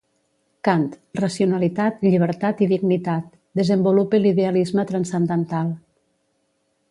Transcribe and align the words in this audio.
Kant: 0.67 0.85
racionalitat, 1.19 1.99
llibertat 2.07 2.63
i 2.67 2.69
dignitat; 2.71 3.27
desenvolupe 3.61 4.23
l'idealisme 4.23 4.87
transcendental. 4.93 5.71